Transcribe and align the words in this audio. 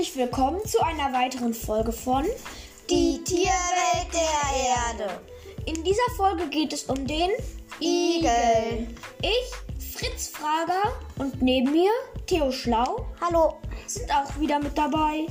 herzlich 0.00 0.16
willkommen 0.16 0.64
zu 0.64 0.80
einer 0.82 1.12
weiteren 1.12 1.52
Folge 1.52 1.92
von 1.92 2.24
Die 2.88 3.22
Tierwelt 3.22 4.08
der 4.14 5.04
Erde. 5.04 5.20
In 5.66 5.84
dieser 5.84 6.16
Folge 6.16 6.48
geht 6.48 6.72
es 6.72 6.84
um 6.84 7.06
den 7.06 7.28
Igel. 7.80 8.88
Ich, 9.20 9.92
Fritz 9.92 10.28
Frager 10.28 10.94
und 11.18 11.42
neben 11.42 11.72
mir 11.72 11.90
Theo 12.26 12.50
Schlau 12.50 13.04
Hallo. 13.20 13.58
sind 13.86 14.10
auch 14.10 14.40
wieder 14.40 14.58
mit 14.58 14.78
dabei. 14.78 15.26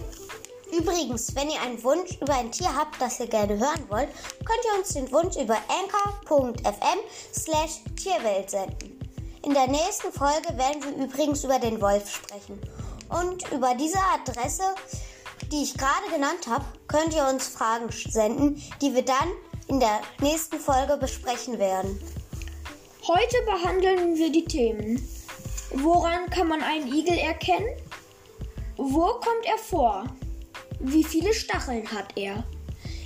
Übrigens, 0.78 1.36
wenn 1.36 1.50
ihr 1.50 1.60
einen 1.62 1.84
Wunsch 1.84 2.22
über 2.22 2.36
ein 2.36 2.52
Tier 2.52 2.70
habt, 2.76 3.02
das 3.02 3.20
ihr 3.20 3.28
gerne 3.28 3.58
hören 3.58 3.86
wollt, 3.90 4.10
könnt 4.46 4.66
ihr 4.66 4.80
uns 4.80 4.90
den 4.90 5.12
Wunsch 5.12 5.36
über 5.36 5.58
anchor.fm 5.68 7.00
slash 7.34 7.80
Tierwelt 7.96 8.52
senden. 8.52 9.00
In 9.44 9.56
der 9.56 9.68
nächsten 9.68 10.12
Folge 10.12 10.56
werden 10.56 10.84
wir 10.84 11.06
übrigens 11.06 11.44
über 11.44 11.58
den 11.58 11.82
Wolf 11.82 12.08
sprechen. 12.08 12.62
Und 13.10 13.52
über 13.52 13.76
diese 13.76 14.00
Adresse, 14.00 14.64
die 15.52 15.64
ich 15.64 15.78
gerade 15.78 16.10
genannt 16.14 16.48
habe, 16.48 16.66
könnt 16.88 17.14
ihr 17.14 17.28
uns 17.28 17.48
Fragen 17.48 17.90
senden, 17.92 18.62
die 18.82 18.94
wir 18.94 19.04
dann 19.04 19.30
in 19.68 19.80
der 19.80 20.02
nächsten 20.22 20.60
Folge 20.60 20.98
besprechen 20.98 21.60
werden. 21.60 22.00
Heute 23.08 23.38
behandeln 23.46 24.16
wir 24.16 24.32
die 24.32 24.46
Themen. 24.46 25.08
Woran 25.72 26.30
kann 26.30 26.48
man 26.48 26.62
einen 26.62 26.92
Igel 26.92 27.18
erkennen? 27.18 27.70
Wo 28.78 29.06
kommt 29.20 29.46
er 29.46 29.58
vor? 29.58 30.06
Wie 30.80 31.04
viele 31.04 31.34
Stacheln 31.34 31.92
hat 31.92 32.16
er? 32.16 32.44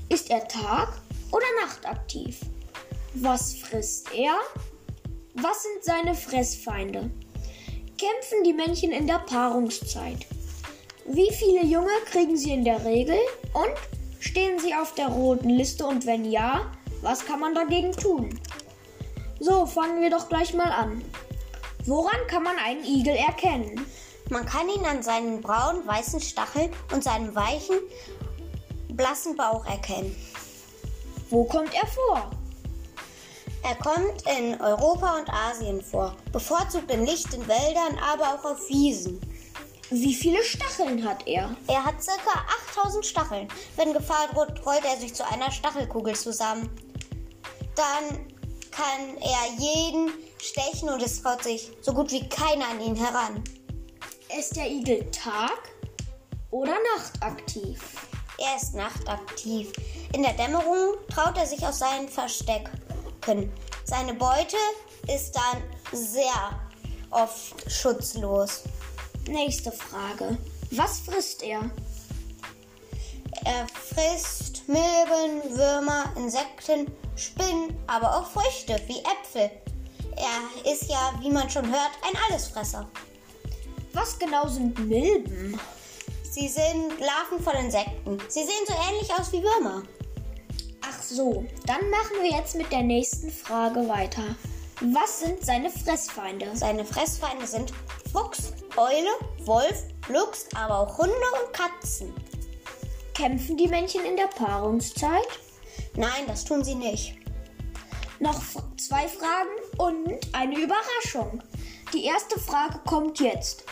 Ist 0.09 0.29
er 0.29 0.47
tag- 0.47 1.01
oder 1.31 1.45
nachtaktiv? 1.65 2.41
Was 3.15 3.55
frisst 3.55 4.13
er? 4.13 4.35
Was 5.35 5.63
sind 5.63 5.83
seine 5.83 6.15
Fressfeinde? 6.15 7.09
Kämpfen 8.03 8.43
die 8.43 8.51
Männchen 8.51 8.91
in 8.91 9.07
der 9.07 9.19
Paarungszeit? 9.19 10.25
Wie 11.05 11.31
viele 11.31 11.63
Junge 11.63 11.93
kriegen 12.11 12.35
sie 12.35 12.51
in 12.51 12.65
der 12.65 12.83
Regel? 12.83 13.17
Und 13.53 13.71
stehen 14.19 14.59
sie 14.59 14.75
auf 14.75 14.93
der 14.93 15.07
roten 15.07 15.49
Liste? 15.49 15.85
Und 15.87 16.05
wenn 16.05 16.29
ja, 16.29 16.69
was 17.01 17.25
kann 17.25 17.39
man 17.39 17.55
dagegen 17.55 17.93
tun? 17.93 18.37
So, 19.39 19.65
fangen 19.65 20.01
wir 20.01 20.09
doch 20.09 20.27
gleich 20.27 20.53
mal 20.53 20.69
an. 20.69 21.01
Woran 21.85 22.27
kann 22.27 22.43
man 22.43 22.57
einen 22.57 22.83
Igel 22.83 23.15
erkennen? 23.15 23.85
Man 24.29 24.45
kann 24.45 24.67
ihn 24.67 24.85
an 24.85 25.01
seinen 25.01 25.39
braunen, 25.39 25.87
weißen 25.87 26.19
Stacheln 26.19 26.71
und 26.91 27.05
seinem 27.05 27.33
weichen, 27.35 27.77
blassen 28.89 29.37
Bauch 29.37 29.65
erkennen. 29.65 30.13
Wo 31.29 31.45
kommt 31.45 31.73
er 31.73 31.87
vor? 31.87 32.31
Er 33.63 33.75
kommt 33.75 34.23
in 34.37 34.59
Europa 34.59 35.19
und 35.19 35.29
Asien 35.29 35.81
vor, 35.81 36.17
bevorzugt 36.33 36.91
in 36.91 37.05
lichten 37.05 37.47
Wäldern, 37.47 37.97
aber 38.03 38.35
auch 38.35 38.43
auf 38.43 38.67
Wiesen. 38.67 39.21
Wie 39.89 40.13
viele 40.13 40.43
Stacheln 40.43 41.07
hat 41.07 41.25
er? 41.27 41.55
Er 41.67 41.85
hat 41.85 41.95
ca. 42.05 42.45
8000 42.71 43.05
Stacheln. 43.05 43.47
Wenn 43.77 43.93
Gefahr 43.93 44.27
droht, 44.33 44.65
rollt 44.65 44.83
er 44.83 44.97
sich 44.97 45.13
zu 45.13 45.25
einer 45.25 45.49
Stachelkugel 45.49 46.13
zusammen. 46.13 46.69
Dann 47.75 48.27
kann 48.71 49.17
er 49.21 49.59
jeden 49.59 50.11
stechen 50.41 50.89
und 50.89 51.01
es 51.01 51.21
traut 51.21 51.43
sich 51.43 51.71
so 51.81 51.93
gut 51.93 52.11
wie 52.11 52.27
keiner 52.27 52.67
an 52.67 52.81
ihn 52.81 52.95
heran. 52.95 53.43
Ist 54.37 54.57
der 54.57 54.69
Igel 54.69 55.09
tag- 55.11 55.71
oder 56.51 56.75
nachtaktiv? 56.97 57.79
Er 58.39 58.57
ist 58.57 58.73
nachtaktiv. 58.73 59.71
In 60.13 60.23
der 60.23 60.33
Dämmerung 60.33 60.95
traut 61.07 61.37
er 61.37 61.45
sich 61.45 61.65
aus 61.65 61.79
seinen 61.79 62.09
Verstecken. 63.23 63.51
Seine 63.85 64.13
Beute 64.13 64.57
ist 65.07 65.35
dann 65.35 65.61
sehr 65.91 66.59
oft 67.11 67.71
schutzlos. 67.71 68.63
Nächste 69.27 69.71
Frage. 69.71 70.37
Was 70.71 70.99
frisst 71.01 71.43
er? 71.43 71.61
Er 73.45 73.67
frisst 73.67 74.67
Milben, 74.67 75.57
Würmer, 75.57 76.11
Insekten, 76.15 76.91
Spinnen, 77.15 77.77
aber 77.87 78.17
auch 78.17 78.27
Früchte 78.27 78.79
wie 78.87 78.99
Äpfel. 78.99 79.51
Er 80.15 80.71
ist 80.71 80.89
ja, 80.89 81.13
wie 81.21 81.29
man 81.29 81.49
schon 81.49 81.65
hört, 81.65 81.91
ein 82.07 82.17
Allesfresser. 82.29 82.87
Was 83.93 84.17
genau 84.17 84.47
sind 84.47 84.77
Milben? 84.87 85.59
Sie 86.31 86.47
sind 86.47 86.99
Larven 86.99 87.43
von 87.43 87.53
Insekten. 87.53 88.19
Sie 88.27 88.43
sehen 88.43 88.65
so 88.67 88.73
ähnlich 88.89 89.11
aus 89.13 89.31
wie 89.31 89.43
Würmer. 89.43 89.83
So, 91.15 91.45
dann 91.67 91.91
machen 91.91 92.23
wir 92.23 92.31
jetzt 92.31 92.55
mit 92.55 92.71
der 92.71 92.81
nächsten 92.81 93.29
Frage 93.29 93.87
weiter. 93.87 94.35
Was 94.81 95.19
sind 95.19 95.45
seine 95.45 95.69
Fressfeinde? 95.69 96.47
Seine 96.55 96.83
Fressfeinde 96.83 97.45
sind 97.45 97.71
Fuchs, 98.11 98.51
Eule, 98.77 99.11
Wolf, 99.45 99.83
Luchs, 100.09 100.47
aber 100.55 100.79
auch 100.79 100.97
Hunde 100.97 101.13
und 101.13 101.53
Katzen. 101.53 102.11
Kämpfen 103.13 103.57
die 103.57 103.67
Männchen 103.67 104.03
in 104.05 104.17
der 104.17 104.25
Paarungszeit? 104.25 105.27
Nein, 105.95 106.25
das 106.25 106.45
tun 106.45 106.63
sie 106.63 106.73
nicht. 106.73 107.15
Noch 108.19 108.41
zwei 108.77 109.07
Fragen 109.07 109.51
und 109.77 110.19
eine 110.33 110.57
Überraschung. 110.57 111.43
Die 111.93 112.05
erste 112.05 112.39
Frage 112.39 112.79
kommt 112.87 113.19
jetzt. 113.19 113.65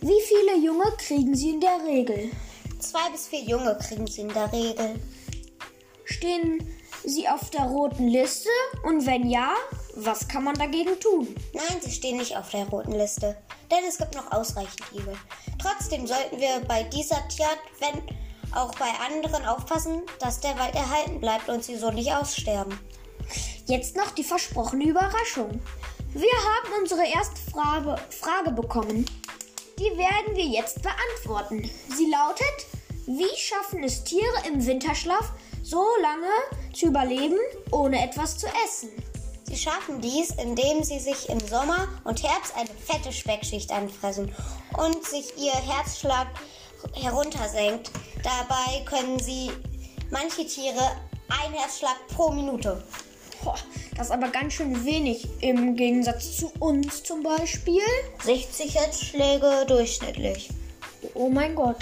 Wie 0.00 0.20
viele 0.26 0.56
Junge 0.56 0.92
kriegen 0.98 1.36
sie 1.36 1.50
in 1.50 1.60
der 1.60 1.78
Regel? 1.86 2.32
Zwei 2.80 3.08
bis 3.12 3.28
vier 3.28 3.44
Junge 3.44 3.78
kriegen 3.86 4.08
sie 4.08 4.22
in 4.22 4.34
der 4.34 4.52
Regel. 4.52 4.98
Stehen 6.04 6.66
sie 7.08 7.28
auf 7.28 7.50
der 7.50 7.62
roten 7.62 8.08
Liste? 8.08 8.48
Und 8.84 9.06
wenn 9.06 9.28
ja, 9.28 9.54
was 9.94 10.28
kann 10.28 10.44
man 10.44 10.54
dagegen 10.54 10.98
tun? 11.00 11.34
Nein, 11.52 11.78
sie 11.80 11.90
stehen 11.90 12.18
nicht 12.18 12.36
auf 12.36 12.50
der 12.50 12.68
roten 12.68 12.92
Liste, 12.92 13.36
denn 13.70 13.84
es 13.88 13.98
gibt 13.98 14.14
noch 14.14 14.30
ausreichend 14.32 14.84
Igel. 14.92 15.16
Trotzdem 15.60 16.06
sollten 16.06 16.40
wir 16.40 16.60
bei 16.66 16.84
dieser 16.84 17.26
Tierart, 17.28 17.58
wenn 17.80 18.02
auch 18.54 18.74
bei 18.76 18.90
anderen, 19.06 19.44
aufpassen, 19.44 20.02
dass 20.20 20.40
der 20.40 20.58
Wald 20.58 20.74
erhalten 20.74 21.20
bleibt 21.20 21.48
und 21.48 21.62
sie 21.62 21.76
so 21.76 21.90
nicht 21.90 22.12
aussterben. 22.12 22.78
Jetzt 23.66 23.96
noch 23.96 24.10
die 24.12 24.24
versprochene 24.24 24.84
Überraschung. 24.84 25.60
Wir 26.14 26.32
haben 26.32 26.80
unsere 26.80 27.06
erste 27.06 27.38
Frage, 27.50 27.96
Frage 28.10 28.50
bekommen. 28.52 29.04
Die 29.78 29.96
werden 29.96 30.34
wir 30.34 30.46
jetzt 30.46 30.80
beantworten. 30.82 31.70
Sie 31.94 32.10
lautet, 32.10 32.66
wie 33.06 33.36
schaffen 33.36 33.84
es 33.84 34.04
Tiere 34.04 34.46
im 34.46 34.64
Winterschlaf 34.64 35.32
so 35.68 35.84
lange 36.00 36.30
zu 36.72 36.86
überleben, 36.86 37.36
ohne 37.70 38.02
etwas 38.02 38.38
zu 38.38 38.46
essen? 38.66 38.90
Sie 39.44 39.56
schaffen 39.56 40.00
dies, 40.00 40.30
indem 40.42 40.82
sie 40.82 40.98
sich 40.98 41.28
im 41.28 41.40
Sommer 41.40 41.88
und 42.04 42.22
Herbst 42.22 42.54
eine 42.56 42.68
fette 42.68 43.12
Speckschicht 43.12 43.70
anfressen 43.70 44.34
und 44.76 45.04
sich 45.04 45.36
ihr 45.36 45.54
Herzschlag 45.54 46.28
heruntersenkt. 46.94 47.90
Dabei 48.22 48.84
können 48.84 49.18
sie 49.18 49.50
manche 50.10 50.46
Tiere 50.46 50.96
ein 51.28 51.52
Herzschlag 51.52 51.96
pro 52.14 52.30
Minute. 52.30 52.82
Das 53.96 54.06
ist 54.06 54.12
aber 54.12 54.28
ganz 54.28 54.54
schön 54.54 54.84
wenig 54.84 55.28
im 55.40 55.76
Gegensatz 55.76 56.36
zu 56.36 56.52
uns 56.60 57.02
zum 57.02 57.22
Beispiel. 57.22 57.82
60 58.24 58.74
Herzschläge 58.74 59.64
durchschnittlich. 59.66 60.50
Oh 61.14 61.28
mein 61.28 61.54
Gott. 61.54 61.78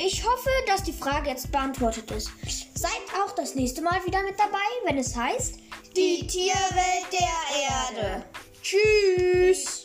Ich 0.00 0.24
hoffe, 0.24 0.48
dass 0.66 0.84
die 0.84 0.92
Frage 0.92 1.30
jetzt 1.30 1.50
beantwortet 1.50 2.10
ist. 2.12 2.30
Seid 2.74 2.90
auch 3.20 3.34
das 3.34 3.54
nächste 3.54 3.82
Mal 3.82 4.04
wieder 4.06 4.22
mit 4.22 4.38
dabei, 4.38 4.58
wenn 4.86 4.98
es 4.98 5.16
heißt 5.16 5.58
Die 5.96 6.26
Tierwelt 6.26 7.06
der 7.12 8.02
Erde. 8.02 8.24
Tschüss. 8.62 9.77